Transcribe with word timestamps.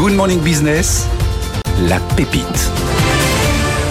Good 0.00 0.14
Morning 0.14 0.40
Business, 0.40 1.06
la 1.86 2.00
pépite. 2.16 2.70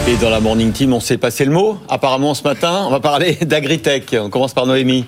Et 0.07 0.15
dans 0.15 0.31
la 0.31 0.39
Morning 0.39 0.71
Team, 0.71 0.91
on 0.93 0.99
s'est 0.99 1.19
passé 1.19 1.45
le 1.45 1.51
mot. 1.51 1.77
Apparemment, 1.87 2.33
ce 2.33 2.41
matin, 2.41 2.85
on 2.87 2.89
va 2.89 2.99
parler 2.99 3.35
d'agritech. 3.41 4.15
On 4.19 4.31
commence 4.31 4.55
par 4.55 4.65
Noémie. 4.65 5.05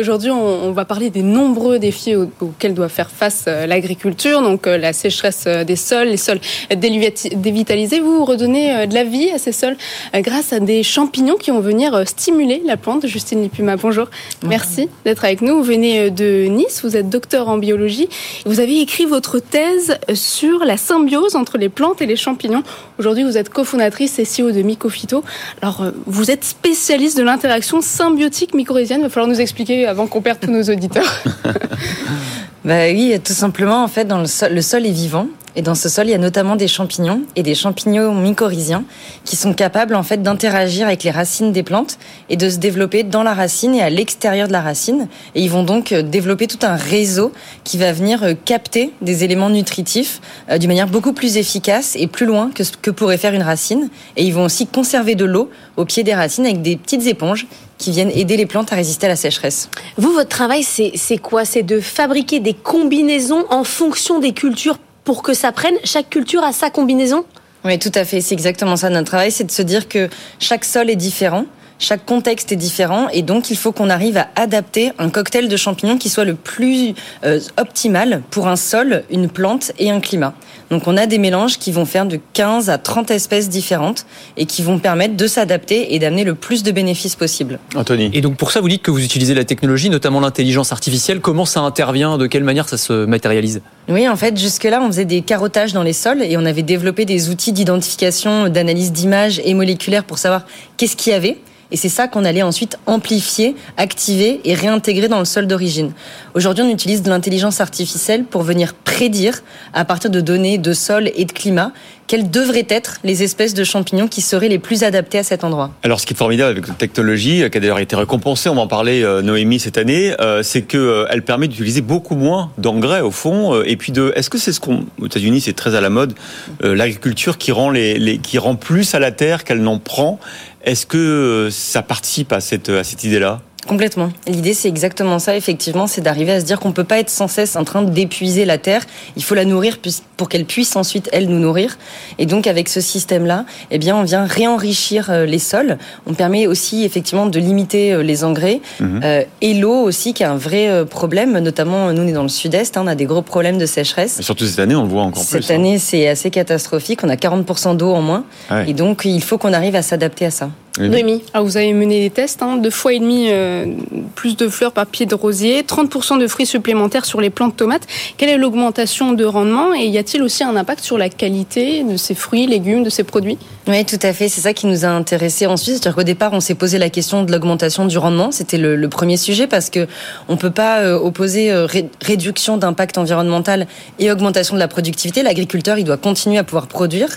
Aujourd'hui, 0.00 0.30
on, 0.30 0.72
va 0.72 0.84
parler 0.84 1.10
des 1.10 1.22
nombreux 1.22 1.78
défis 1.78 2.14
auxquels 2.14 2.74
doit 2.74 2.88
faire 2.88 3.10
face 3.10 3.44
euh, 3.48 3.66
l'agriculture. 3.66 4.40
Donc, 4.40 4.66
euh, 4.66 4.78
la 4.78 4.92
sécheresse 4.92 5.44
euh, 5.46 5.64
des 5.64 5.76
sols, 5.76 6.08
les 6.08 6.16
sols 6.16 6.40
dévitalisés. 6.70 8.00
Vous 8.00 8.24
redonnez 8.24 8.86
de 8.86 8.94
la 8.94 9.04
vie 9.04 9.30
à 9.30 9.38
ces 9.38 9.52
sols 9.52 9.76
grâce 10.14 10.52
à 10.52 10.60
des 10.60 10.82
champignons 10.82 11.36
qui 11.36 11.50
vont 11.50 11.60
venir 11.60 12.06
stimuler 12.06 12.62
la 12.64 12.76
plante. 12.76 13.06
Justine 13.06 13.42
Lipuma, 13.42 13.76
bonjour. 13.76 14.08
Merci 14.44 14.88
d'être 15.04 15.24
avec 15.24 15.42
nous. 15.42 15.56
Vous 15.56 15.62
venez 15.62 16.10
de 16.10 16.46
Nice, 16.46 16.80
vous 16.82 16.96
êtes 16.96 17.10
docteur 17.10 17.48
en 17.48 17.58
biologie. 17.58 18.08
Vous 18.46 18.60
avez 18.60 18.80
écrit 18.80 19.04
votre 19.04 19.38
thèse 19.38 19.98
sur 20.14 20.64
la 20.64 20.76
symbiose 20.76 21.36
entre 21.36 21.58
les 21.58 21.68
plantes 21.68 22.00
et 22.00 22.06
les 22.06 22.16
champignons. 22.16 22.62
Aujourd'hui, 22.98 23.24
vous 23.24 23.36
êtes 23.36 23.48
cofondatrice 23.48 24.18
et 24.18 24.24
CEO 24.24 24.52
de 24.52 24.62
Mycophyto. 24.62 25.22
Alors, 25.60 25.84
vous 26.06 26.30
êtes 26.30 26.44
spécialiste 26.44 27.16
de 27.18 27.22
l'interaction 27.22 27.80
symbiotique 27.80 28.54
mycorhizienne. 28.54 29.00
Il 29.00 29.04
va 29.04 29.08
falloir 29.08 29.28
nous 29.28 29.40
expliquer 29.40 29.81
avant 29.86 30.06
qu'on 30.06 30.20
perde 30.20 30.38
tous 30.40 30.50
nos 30.50 30.62
auditeurs 30.62 31.22
Bah 32.64 32.86
oui, 32.92 33.18
tout 33.22 33.32
simplement, 33.32 33.82
en 33.82 33.88
fait, 33.88 34.08
le 34.12 34.26
sol, 34.26 34.54
le 34.54 34.62
sol 34.62 34.86
est 34.86 34.92
vivant. 34.92 35.26
Et 35.54 35.62
dans 35.62 35.74
ce 35.74 35.88
sol, 35.88 36.06
il 36.06 36.10
y 36.10 36.14
a 36.14 36.18
notamment 36.18 36.56
des 36.56 36.68
champignons 36.68 37.22
et 37.36 37.42
des 37.42 37.54
champignons 37.54 38.14
mycorhiziens 38.14 38.84
qui 39.24 39.36
sont 39.36 39.52
capables 39.52 39.94
en 39.94 40.02
fait 40.02 40.22
d'interagir 40.22 40.86
avec 40.86 41.04
les 41.04 41.10
racines 41.10 41.52
des 41.52 41.62
plantes 41.62 41.98
et 42.30 42.36
de 42.36 42.48
se 42.48 42.56
développer 42.56 43.02
dans 43.02 43.22
la 43.22 43.34
racine 43.34 43.74
et 43.74 43.82
à 43.82 43.90
l'extérieur 43.90 44.48
de 44.48 44.52
la 44.52 44.62
racine. 44.62 45.08
Et 45.34 45.42
ils 45.42 45.50
vont 45.50 45.62
donc 45.62 45.92
euh, 45.92 46.02
développer 46.02 46.46
tout 46.46 46.58
un 46.62 46.76
réseau 46.76 47.32
qui 47.64 47.76
va 47.76 47.92
venir 47.92 48.22
euh, 48.22 48.34
capter 48.34 48.92
des 49.02 49.24
éléments 49.24 49.50
nutritifs 49.50 50.20
euh, 50.50 50.58
d'une 50.58 50.68
manière 50.68 50.88
beaucoup 50.88 51.12
plus 51.12 51.36
efficace 51.36 51.96
et 51.98 52.06
plus 52.06 52.26
loin 52.26 52.50
que 52.54 52.64
ce 52.64 52.72
que 52.72 52.90
pourrait 52.90 53.18
faire 53.18 53.34
une 53.34 53.42
racine. 53.42 53.90
Et 54.16 54.24
ils 54.24 54.32
vont 54.32 54.44
aussi 54.44 54.66
conserver 54.66 55.14
de 55.14 55.26
l'eau 55.26 55.50
au 55.76 55.84
pied 55.84 56.02
des 56.02 56.14
racines 56.14 56.46
avec 56.46 56.62
des 56.62 56.76
petites 56.76 57.06
éponges 57.06 57.46
qui 57.76 57.90
viennent 57.90 58.10
aider 58.10 58.36
les 58.36 58.46
plantes 58.46 58.72
à 58.72 58.76
résister 58.76 59.06
à 59.06 59.10
la 59.10 59.16
sécheresse. 59.16 59.68
Vous, 59.96 60.12
votre 60.12 60.28
travail, 60.28 60.62
c'est 60.62 61.18
quoi? 61.18 61.44
C'est 61.44 61.64
de 61.64 61.80
fabriquer 61.80 62.38
des 62.38 62.54
combinaisons 62.54 63.44
en 63.50 63.64
fonction 63.64 64.20
des 64.20 64.32
cultures 64.32 64.78
pour 65.04 65.22
que 65.22 65.34
ça 65.34 65.52
prenne 65.52 65.74
Chaque 65.84 66.10
culture 66.10 66.42
a 66.44 66.52
sa 66.52 66.70
combinaison? 66.70 67.24
Oui, 67.64 67.78
tout 67.78 67.92
à 67.94 68.04
fait. 68.04 68.20
C'est 68.20 68.34
exactement 68.34 68.76
ça. 68.76 68.90
Notre 68.90 69.06
travail, 69.06 69.30
c'est 69.30 69.44
de 69.44 69.50
se 69.50 69.62
dire 69.62 69.88
que 69.88 70.08
chaque 70.38 70.64
sol 70.64 70.90
est 70.90 70.96
différent. 70.96 71.44
Chaque 71.82 72.06
contexte 72.06 72.52
est 72.52 72.56
différent 72.56 73.08
et 73.12 73.22
donc 73.22 73.50
il 73.50 73.56
faut 73.56 73.72
qu'on 73.72 73.90
arrive 73.90 74.16
à 74.16 74.28
adapter 74.36 74.92
un 74.98 75.10
cocktail 75.10 75.48
de 75.48 75.56
champignons 75.56 75.98
qui 75.98 76.10
soit 76.10 76.24
le 76.24 76.36
plus 76.36 76.94
euh, 77.24 77.40
optimal 77.56 78.22
pour 78.30 78.46
un 78.46 78.54
sol, 78.54 79.02
une 79.10 79.28
plante 79.28 79.72
et 79.80 79.90
un 79.90 79.98
climat. 79.98 80.32
Donc 80.70 80.86
on 80.86 80.96
a 80.96 81.06
des 81.06 81.18
mélanges 81.18 81.58
qui 81.58 81.72
vont 81.72 81.84
faire 81.84 82.06
de 82.06 82.20
15 82.34 82.70
à 82.70 82.78
30 82.78 83.10
espèces 83.10 83.48
différentes 83.48 84.06
et 84.36 84.46
qui 84.46 84.62
vont 84.62 84.78
permettre 84.78 85.16
de 85.16 85.26
s'adapter 85.26 85.92
et 85.92 85.98
d'amener 85.98 86.22
le 86.22 86.36
plus 86.36 86.62
de 86.62 86.70
bénéfices 86.70 87.16
possible. 87.16 87.58
Anthony. 87.74 88.10
Et 88.12 88.20
donc 88.20 88.36
pour 88.36 88.52
ça, 88.52 88.60
vous 88.60 88.68
dites 88.68 88.82
que 88.82 88.92
vous 88.92 89.02
utilisez 89.02 89.34
la 89.34 89.42
technologie, 89.42 89.90
notamment 89.90 90.20
l'intelligence 90.20 90.70
artificielle. 90.70 91.18
Comment 91.18 91.46
ça 91.46 91.62
intervient? 91.62 92.16
De 92.16 92.28
quelle 92.28 92.44
manière 92.44 92.68
ça 92.68 92.76
se 92.76 93.06
matérialise? 93.06 93.60
Oui, 93.88 94.08
en 94.08 94.14
fait, 94.14 94.38
jusque-là, 94.38 94.80
on 94.80 94.86
faisait 94.86 95.04
des 95.04 95.22
carottages 95.22 95.72
dans 95.72 95.82
les 95.82 95.94
sols 95.94 96.22
et 96.22 96.36
on 96.36 96.44
avait 96.44 96.62
développé 96.62 97.06
des 97.06 97.28
outils 97.28 97.52
d'identification, 97.52 98.48
d'analyse 98.50 98.92
d'images 98.92 99.42
et 99.44 99.52
moléculaires 99.54 100.04
pour 100.04 100.18
savoir 100.18 100.46
qu'est-ce 100.76 100.94
qu'il 100.94 101.12
y 101.12 101.16
avait. 101.16 101.38
Et 101.72 101.76
c'est 101.76 101.88
ça 101.88 102.06
qu'on 102.06 102.26
allait 102.26 102.42
ensuite 102.42 102.78
amplifier, 102.84 103.56
activer 103.78 104.40
et 104.44 104.54
réintégrer 104.54 105.08
dans 105.08 105.18
le 105.18 105.24
sol 105.24 105.46
d'origine. 105.46 105.92
Aujourd'hui, 106.34 106.62
on 106.62 106.70
utilise 106.70 107.02
de 107.02 107.08
l'intelligence 107.08 107.62
artificielle 107.62 108.24
pour 108.24 108.42
venir 108.42 108.74
prédire, 108.74 109.42
à 109.72 109.86
partir 109.86 110.10
de 110.10 110.20
données 110.20 110.58
de 110.58 110.74
sol 110.74 111.10
et 111.16 111.24
de 111.24 111.32
climat, 111.32 111.72
quelles 112.06 112.30
devraient 112.30 112.66
être 112.68 112.98
les 113.04 113.22
espèces 113.22 113.54
de 113.54 113.64
champignons 113.64 114.08
qui 114.08 114.20
seraient 114.20 114.48
les 114.48 114.58
plus 114.58 114.82
adaptées 114.84 115.18
à 115.18 115.22
cet 115.22 115.44
endroit? 115.44 115.70
Alors, 115.82 116.00
ce 116.00 116.06
qui 116.06 116.14
est 116.14 116.16
formidable 116.16 116.50
avec 116.50 116.66
cette 116.66 116.78
technologie, 116.78 117.44
qui 117.50 117.56
a 117.56 117.60
d'ailleurs 117.60 117.78
été 117.78 117.96
récompensée, 117.96 118.48
on 118.48 118.54
va 118.54 118.62
en 118.62 118.66
parler, 118.66 119.02
euh, 119.02 119.22
Noémie, 119.22 119.58
cette 119.58 119.78
année, 119.78 120.14
euh, 120.20 120.42
c'est 120.42 120.62
qu'elle 120.62 120.80
euh, 120.80 121.20
permet 121.24 121.48
d'utiliser 121.48 121.80
beaucoup 121.80 122.14
moins 122.14 122.50
d'engrais, 122.58 123.00
au 123.00 123.10
fond. 123.10 123.62
et 123.62 123.76
puis, 123.76 123.92
est-ce 124.14 124.30
que 124.30 124.38
c'est 124.38 124.52
ce 124.52 124.60
qu'on, 124.60 124.86
aux 125.00 125.06
États-Unis, 125.06 125.40
c'est 125.40 125.52
très 125.52 125.74
à 125.74 125.80
la 125.80 125.90
mode, 125.90 126.14
l'agriculture 126.60 127.38
qui 127.38 127.52
rend 127.52 128.54
plus 128.56 128.94
à 128.94 128.98
la 128.98 129.10
terre 129.10 129.44
qu'elle 129.44 129.62
n'en 129.62 129.78
prend? 129.78 130.18
Est-ce 130.64 130.86
que 130.86 131.48
ça 131.50 131.82
participe 131.82 132.32
à 132.32 132.40
cette 132.40 133.04
idée-là? 133.04 133.40
Complètement. 133.66 134.10
L'idée, 134.26 134.54
c'est 134.54 134.68
exactement 134.68 135.20
ça, 135.20 135.36
effectivement, 135.36 135.86
c'est 135.86 136.00
d'arriver 136.00 136.32
à 136.32 136.40
se 136.40 136.44
dire 136.44 136.58
qu'on 136.58 136.72
peut 136.72 136.84
pas 136.84 136.98
être 136.98 137.10
sans 137.10 137.28
cesse 137.28 137.54
en 137.54 137.62
train 137.62 137.82
d'épuiser 137.82 138.44
la 138.44 138.58
terre. 138.58 138.82
Il 139.16 139.22
faut 139.22 139.36
la 139.36 139.44
nourrir 139.44 139.78
pour 140.16 140.28
qu'elle 140.28 140.46
puisse 140.46 140.74
ensuite, 140.74 141.08
elle, 141.12 141.28
nous 141.28 141.38
nourrir. 141.38 141.78
Et 142.18 142.26
donc, 142.26 142.48
avec 142.48 142.68
ce 142.68 142.80
système-là, 142.80 143.44
eh 143.70 143.78
bien, 143.78 143.96
on 143.96 144.02
vient 144.02 144.24
réenrichir 144.24 145.10
euh, 145.10 145.26
les 145.26 145.38
sols. 145.38 145.78
On 146.06 146.14
permet 146.14 146.48
aussi, 146.48 146.84
effectivement, 146.84 147.26
de 147.26 147.38
limiter 147.38 147.92
euh, 147.92 148.02
les 148.02 148.24
engrais. 148.24 148.60
Mhm. 148.80 149.00
Euh, 149.04 149.22
et 149.40 149.54
l'eau 149.54 149.82
aussi, 149.82 150.12
qui 150.12 150.24
est 150.24 150.26
un 150.26 150.36
vrai 150.36 150.84
problème. 150.86 151.38
Notamment, 151.38 151.92
nous, 151.92 152.02
on 152.02 152.06
est 152.08 152.12
dans 152.12 152.22
le 152.22 152.28
sud-est, 152.28 152.76
hein, 152.76 152.82
on 152.84 152.88
a 152.88 152.96
des 152.96 153.04
gros 153.04 153.22
problèmes 153.22 153.58
de 153.58 153.66
sécheresse. 153.66 154.18
Et 154.18 154.22
surtout 154.22 154.46
cette 154.46 154.58
année, 154.58 154.74
on 154.74 154.82
le 154.82 154.88
voit 154.88 155.02
encore 155.02 155.22
cette 155.22 155.38
plus. 155.38 155.46
Cette 155.46 155.56
année, 155.56 155.78
c'est 155.78 156.08
assez 156.08 156.30
catastrophique. 156.30 157.04
On 157.04 157.08
a 157.08 157.16
40% 157.16 157.76
d'eau 157.76 157.92
en 157.92 158.02
moins. 158.02 158.24
Et 158.66 158.74
donc, 158.74 159.02
il 159.04 159.22
faut 159.22 159.38
qu'on 159.38 159.52
arrive 159.52 159.76
à 159.76 159.82
s'adapter 159.82 160.26
à 160.26 160.30
ça. 160.32 160.50
Noémie, 160.78 161.22
ah, 161.34 161.42
vous 161.42 161.58
avez 161.58 161.74
mené 161.74 162.00
des 162.00 162.08
tests, 162.08 162.42
hein, 162.42 162.56
deux 162.56 162.70
fois 162.70 162.94
et 162.94 162.98
demi 162.98 163.26
euh, 163.28 163.66
plus 164.14 164.38
de 164.38 164.48
fleurs 164.48 164.72
par 164.72 164.86
pied 164.86 165.04
de 165.04 165.14
rosier, 165.14 165.62
30% 165.62 166.18
de 166.18 166.26
fruits 166.26 166.46
supplémentaires 166.46 167.04
sur 167.04 167.20
les 167.20 167.28
plantes 167.28 167.52
de 167.52 167.56
tomates. 167.56 167.86
Quelle 168.16 168.30
est 168.30 168.38
l'augmentation 168.38 169.12
de 169.12 169.24
rendement 169.24 169.74
et 169.74 169.84
y 169.84 169.98
a-t-il 169.98 170.22
aussi 170.22 170.44
un 170.44 170.56
impact 170.56 170.82
sur 170.82 170.96
la 170.96 171.10
qualité 171.10 171.84
de 171.84 171.98
ces 171.98 172.14
fruits, 172.14 172.46
légumes, 172.46 172.84
de 172.84 172.88
ces 172.88 173.04
produits? 173.04 173.36
Oui, 173.68 173.84
tout 173.84 173.98
à 174.02 174.14
fait. 174.14 174.30
C'est 174.30 174.40
ça 174.40 174.54
qui 174.54 174.66
nous 174.66 174.86
a 174.86 174.88
intéressés 174.88 175.46
ensuite. 175.46 175.74
C'est-à-dire 175.74 175.94
qu'au 175.94 176.02
départ, 176.04 176.32
on 176.32 176.40
s'est 176.40 176.54
posé 176.54 176.78
la 176.78 176.88
question 176.88 177.22
de 177.22 177.30
l'augmentation 177.30 177.84
du 177.84 177.98
rendement. 177.98 178.32
C'était 178.32 178.58
le, 178.58 178.88
premier 178.88 179.16
sujet 179.16 179.46
parce 179.46 179.70
que 179.70 179.86
on 180.28 180.36
peut 180.36 180.50
pas 180.50 180.80
euh, 180.80 180.98
opposer 180.98 181.50
euh, 181.50 181.66
réduction 182.02 182.56
d'impact 182.56 182.98
environnemental 182.98 183.66
et 183.98 184.10
augmentation 184.10 184.54
de 184.54 184.60
la 184.60 184.68
productivité. 184.68 185.22
L'agriculteur, 185.22 185.78
il 185.78 185.84
doit 185.84 185.96
continuer 185.98 186.38
à 186.38 186.44
pouvoir 186.44 186.66
produire. 186.66 187.08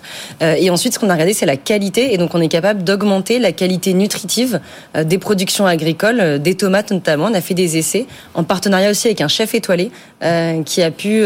et 0.42 0.70
ensuite, 0.70 0.94
ce 0.94 1.00
qu'on 1.00 1.10
a 1.10 1.14
regardé, 1.14 1.34
c'est 1.34 1.46
la 1.46 1.58
qualité. 1.58 2.14
Et 2.14 2.18
donc, 2.18 2.36
on 2.36 2.42
est 2.42 2.48
capable 2.48 2.84
d'augmenter 2.84 3.40
la 3.46 3.52
qualité 3.52 3.94
nutritive 3.94 4.60
euh, 4.96 5.04
des 5.04 5.18
productions 5.18 5.66
agricoles, 5.66 6.20
euh, 6.20 6.38
des 6.38 6.56
tomates 6.56 6.92
notamment. 6.92 7.28
On 7.32 7.34
a 7.34 7.42
fait 7.42 7.54
des 7.54 7.78
essais 7.78 8.06
en 8.34 8.44
partenariat 8.44 8.90
aussi 8.90 9.08
avec 9.08 9.22
un 9.22 9.28
chef 9.28 9.54
étoilé 9.54 9.92
euh, 10.24 10.64
qui 10.64 10.82
a 10.82 10.92
pu 10.92 11.24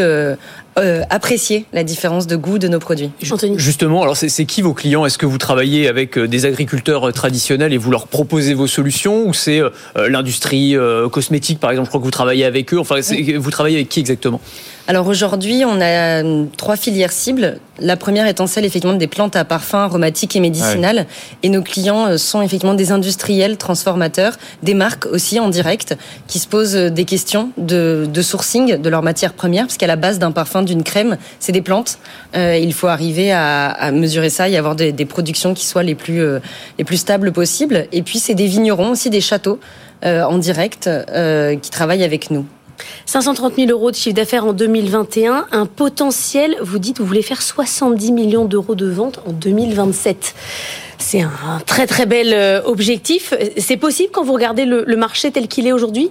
apprécier 1.10 1.66
la 1.74 1.84
différence 1.84 2.26
de 2.26 2.36
goût 2.36 2.58
de 2.58 2.66
nos 2.66 2.78
produits. 2.78 3.10
Justement, 3.58 4.02
alors 4.02 4.16
c'est 4.16 4.44
qui 4.46 4.62
vos 4.62 4.72
clients? 4.72 5.04
Est-ce 5.04 5.18
que 5.18 5.26
vous 5.26 5.36
travaillez 5.36 5.88
avec 5.88 6.18
des 6.18 6.46
agriculteurs 6.46 7.12
traditionnels 7.12 7.74
et 7.74 7.76
vous 7.76 7.90
leur 7.90 8.06
proposez 8.06 8.54
vos 8.54 8.66
solutions? 8.66 9.26
Ou 9.26 9.34
c'est 9.34 9.60
l'industrie 9.96 10.76
cosmétique 11.12 11.60
par 11.60 11.70
exemple? 11.70 11.88
Je 11.88 11.90
crois 11.90 12.00
que 12.00 12.06
vous 12.06 12.10
travaillez 12.10 12.46
avec 12.46 12.72
eux. 12.72 12.78
Enfin, 12.78 13.00
vous 13.36 13.50
travaillez 13.50 13.76
avec 13.76 13.90
qui 13.90 14.00
exactement? 14.00 14.40
Alors 14.90 15.06
aujourd'hui, 15.06 15.62
on 15.64 15.80
a 15.80 15.84
euh, 16.20 16.46
trois 16.56 16.76
filières 16.76 17.12
cibles. 17.12 17.60
La 17.78 17.96
première 17.96 18.26
étant 18.26 18.48
celle 18.48 18.64
effectivement 18.64 18.96
des 18.96 19.06
plantes 19.06 19.36
à 19.36 19.44
parfum 19.44 19.78
aromatiques 19.78 20.34
et 20.34 20.40
médicinales. 20.40 21.06
Et 21.44 21.48
nos 21.48 21.62
clients 21.62 22.06
euh, 22.08 22.16
sont 22.16 22.42
effectivement 22.42 22.74
des 22.74 22.90
industriels, 22.90 23.56
transformateurs, 23.56 24.36
des 24.64 24.74
marques 24.74 25.06
aussi 25.06 25.38
en 25.38 25.48
direct 25.48 25.96
qui 26.26 26.40
se 26.40 26.48
posent 26.48 26.74
euh, 26.74 26.90
des 26.90 27.04
questions 27.04 27.52
de, 27.56 28.10
sourcing 28.20 28.78
de 28.78 28.90
leurs 28.90 29.04
matières 29.04 29.34
premières, 29.34 29.66
parce 29.66 29.76
qu'à 29.76 29.86
la 29.86 29.94
base 29.94 30.18
d'un 30.18 30.32
parfum, 30.32 30.64
d'une 30.64 30.82
crème, 30.82 31.18
c'est 31.38 31.52
des 31.52 31.62
plantes. 31.62 32.00
il 32.34 32.72
faut 32.74 32.88
arriver 32.88 33.30
à, 33.30 33.92
mesurer 33.92 34.28
ça 34.28 34.48
et 34.48 34.56
avoir 34.56 34.74
des, 34.74 35.04
productions 35.04 35.54
qui 35.54 35.66
soient 35.66 35.84
les 35.84 35.94
plus, 35.94 36.20
les 36.78 36.84
plus 36.84 36.96
stables 36.96 37.30
possibles. 37.30 37.86
Et 37.92 38.02
puis 38.02 38.18
c'est 38.18 38.34
des 38.34 38.48
vignerons 38.48 38.90
aussi, 38.90 39.08
des 39.08 39.20
châteaux 39.20 39.60
en 40.04 40.38
direct 40.38 40.90
qui 41.62 41.70
travaillent 41.70 42.04
avec 42.04 42.32
nous. 42.32 42.44
530 43.06 43.56
000 43.56 43.70
euros 43.70 43.90
de 43.90 43.96
chiffre 43.96 44.14
d'affaires 44.14 44.46
en 44.46 44.52
2021, 44.52 45.46
un 45.52 45.66
potentiel, 45.66 46.56
vous 46.62 46.78
dites, 46.78 46.98
vous 46.98 47.06
voulez 47.06 47.22
faire 47.22 47.42
70 47.42 48.12
millions 48.12 48.44
d'euros 48.44 48.74
de 48.74 48.88
vente 48.88 49.20
en 49.26 49.32
2027. 49.32 50.34
C'est 50.98 51.22
un 51.22 51.30
très 51.66 51.86
très 51.86 52.06
bel 52.06 52.32
euh, 52.32 52.62
objectif. 52.64 53.34
C'est 53.56 53.76
possible 53.76 54.10
quand 54.12 54.22
vous 54.22 54.34
regardez 54.34 54.64
le 54.64 54.96
marché 54.96 55.30
tel 55.30 55.48
qu'il 55.48 55.66
est 55.66 55.72
aujourd'hui? 55.72 56.10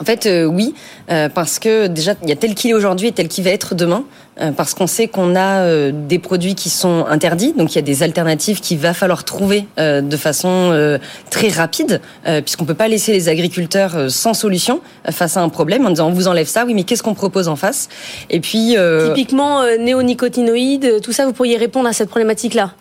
En 0.00 0.04
fait, 0.04 0.26
euh, 0.26 0.44
oui, 0.44 0.74
euh, 1.10 1.28
parce 1.28 1.58
que 1.58 1.86
déjà, 1.86 2.14
il 2.22 2.28
y 2.28 2.32
a 2.32 2.36
tel 2.36 2.54
qu'il 2.54 2.70
est 2.70 2.74
aujourd'hui 2.74 3.08
et 3.08 3.12
tel 3.12 3.28
qu'il 3.28 3.44
va 3.44 3.50
être 3.50 3.74
demain, 3.74 4.04
euh, 4.40 4.50
parce 4.52 4.74
qu'on 4.74 4.86
sait 4.86 5.08
qu'on 5.08 5.36
a 5.36 5.90
des 5.92 6.18
produits 6.18 6.54
qui 6.54 6.70
sont 6.70 7.06
interdits, 7.08 7.54
donc 7.56 7.72
il 7.72 7.76
y 7.76 7.78
a 7.78 7.82
des 7.82 8.02
alternatives 8.02 8.60
qu'il 8.60 8.78
va 8.78 8.94
falloir 8.94 9.24
trouver 9.24 9.66
de 9.78 10.16
façon 10.16 10.98
très 11.30 11.48
rapide, 11.48 12.00
puisqu'on 12.44 12.64
peut 12.64 12.74
pas 12.74 12.88
laisser 12.88 13.12
les 13.12 13.28
agriculteurs 13.28 14.10
sans 14.10 14.34
solution 14.34 14.80
face 15.10 15.36
à 15.36 15.42
un 15.42 15.48
problème 15.48 15.86
en 15.86 15.90
disant 15.90 16.08
on 16.08 16.12
vous 16.12 16.28
enlève 16.28 16.46
ça, 16.46 16.64
oui, 16.64 16.74
mais 16.74 16.84
qu'est-ce 16.84 17.02
qu'on 17.02 17.14
propose 17.14 17.48
en 17.48 17.56
face? 17.56 17.88
Et 18.30 18.40
puis 18.40 18.76
typiquement 19.06 19.62
néonicotinoïdes, 19.78 21.00
tout 21.02 21.12
ça, 21.12 21.26
vous 21.26 21.32
pourriez 21.32 21.56
répondre 21.56 21.88
à 21.88 21.92
cette 21.92 22.08
problématique-là 22.08 22.72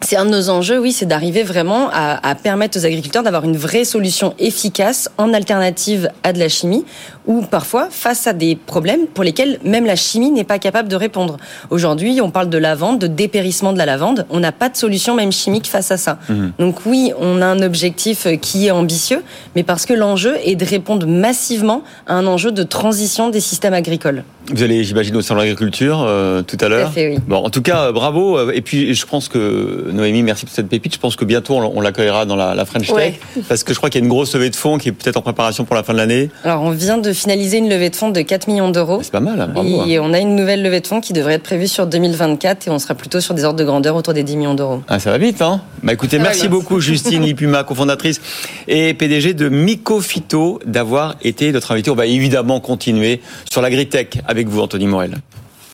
c'est 0.00 0.16
un 0.16 0.26
de 0.26 0.30
nos 0.30 0.50
enjeux, 0.50 0.78
oui, 0.78 0.92
c'est 0.92 1.06
d'arriver 1.06 1.42
vraiment 1.42 1.88
à, 1.90 2.28
à, 2.28 2.34
permettre 2.34 2.78
aux 2.78 2.84
agriculteurs 2.84 3.22
d'avoir 3.22 3.44
une 3.44 3.56
vraie 3.56 3.84
solution 3.84 4.34
efficace 4.38 5.08
en 5.16 5.32
alternative 5.32 6.10
à 6.22 6.32
de 6.32 6.38
la 6.38 6.48
chimie, 6.48 6.84
ou 7.26 7.40
parfois 7.42 7.88
face 7.90 8.26
à 8.26 8.32
des 8.32 8.54
problèmes 8.54 9.06
pour 9.06 9.24
lesquels 9.24 9.58
même 9.64 9.86
la 9.86 9.96
chimie 9.96 10.30
n'est 10.30 10.44
pas 10.44 10.58
capable 10.58 10.88
de 10.88 10.96
répondre. 10.96 11.38
Aujourd'hui, 11.70 12.20
on 12.20 12.30
parle 12.30 12.50
de 12.50 12.58
lavande, 12.58 12.98
de 12.98 13.06
dépérissement 13.06 13.72
de 13.72 13.78
la 13.78 13.86
lavande, 13.86 14.26
on 14.30 14.40
n'a 14.40 14.52
pas 14.52 14.68
de 14.68 14.76
solution 14.76 15.14
même 15.14 15.32
chimique 15.32 15.68
face 15.68 15.90
à 15.90 15.96
ça. 15.96 16.18
Mmh. 16.28 16.48
Donc 16.58 16.86
oui, 16.86 17.12
on 17.18 17.40
a 17.40 17.46
un 17.46 17.62
objectif 17.62 18.26
qui 18.40 18.66
est 18.66 18.70
ambitieux, 18.70 19.22
mais 19.56 19.62
parce 19.62 19.86
que 19.86 19.94
l'enjeu 19.94 20.36
est 20.44 20.56
de 20.56 20.64
répondre 20.64 21.06
massivement 21.06 21.82
à 22.06 22.14
un 22.14 22.26
enjeu 22.26 22.52
de 22.52 22.62
transition 22.62 23.30
des 23.30 23.40
systèmes 23.40 23.74
agricoles. 23.74 24.24
Vous 24.52 24.62
allez, 24.62 24.84
j'imagine, 24.84 25.16
au 25.16 25.22
salon 25.22 25.40
de 25.40 25.46
l'agriculture 25.46 26.04
euh, 26.06 26.42
tout 26.42 26.58
à 26.60 26.68
l'heure. 26.68 26.92
Oui. 26.96 27.18
Bon, 27.26 27.36
en 27.36 27.50
tout 27.50 27.62
cas, 27.62 27.92
bravo. 27.92 28.50
Et 28.50 28.60
puis, 28.60 28.94
je 28.94 29.06
pense 29.06 29.28
que 29.28 29.90
Noémie, 29.92 30.22
merci 30.22 30.44
pour 30.44 30.54
cette 30.54 30.68
pépite. 30.68 30.94
Je 30.94 30.98
pense 30.98 31.16
que 31.16 31.24
bientôt, 31.24 31.54
on 31.56 31.80
l'accueillera 31.80 32.26
dans 32.26 32.36
la, 32.36 32.54
la 32.54 32.64
French 32.64 32.86
Tech, 32.88 32.94
ouais. 32.94 33.42
parce 33.48 33.64
que 33.64 33.72
je 33.72 33.78
crois 33.78 33.90
qu'il 33.90 34.00
y 34.00 34.04
a 34.04 34.04
une 34.04 34.10
grosse 34.12 34.34
levée 34.34 34.50
de 34.50 34.56
fonds 34.56 34.78
qui 34.78 34.90
est 34.90 34.92
peut-être 34.92 35.16
en 35.16 35.22
préparation 35.22 35.64
pour 35.64 35.76
la 35.76 35.82
fin 35.82 35.92
de 35.92 35.98
l'année. 35.98 36.30
Alors, 36.44 36.62
on 36.62 36.70
vient 36.70 36.98
de 36.98 37.12
finaliser 37.12 37.58
une 37.58 37.68
levée 37.68 37.90
de 37.90 37.96
fonds 37.96 38.10
de 38.10 38.20
4 38.20 38.48
millions 38.48 38.70
d'euros. 38.70 39.00
C'est 39.02 39.12
pas 39.12 39.20
mal, 39.20 39.40
hein, 39.40 39.48
bravo. 39.52 39.86
Et 39.86 39.98
on 39.98 40.12
a 40.12 40.18
une 40.18 40.36
nouvelle 40.36 40.62
levée 40.62 40.80
de 40.80 40.86
fonds 40.86 41.00
qui 41.00 41.12
devrait 41.12 41.34
être 41.34 41.42
prévue 41.42 41.68
sur 41.68 41.86
2024 41.86 42.68
et 42.68 42.70
on 42.70 42.78
sera 42.78 42.94
plutôt 42.94 43.20
sur 43.20 43.34
des 43.34 43.44
ordres 43.44 43.58
de 43.58 43.64
grandeur 43.64 43.96
autour 43.96 44.14
des 44.14 44.22
10 44.22 44.36
millions 44.36 44.54
d'euros. 44.54 44.82
Ah, 44.88 44.98
ça 44.98 45.10
va 45.10 45.18
vite, 45.18 45.40
hein? 45.40 45.62
Bah, 45.84 45.92
écoutez, 45.92 46.18
merci 46.18 46.48
beaucoup, 46.48 46.80
Justine 46.80 47.22
Lipuma, 47.22 47.62
cofondatrice 47.62 48.18
et 48.66 48.94
PDG 48.94 49.34
de 49.34 49.50
Mycophyto, 49.50 50.58
d'avoir 50.64 51.16
été 51.20 51.52
notre 51.52 51.72
invité. 51.72 51.90
On 51.90 51.94
va 51.94 52.06
évidemment 52.06 52.58
continuer 52.58 53.20
sur 53.52 53.60
l'agritech 53.60 54.18
avec 54.26 54.48
vous, 54.48 54.62
Anthony 54.62 54.86
Morel. 54.86 55.16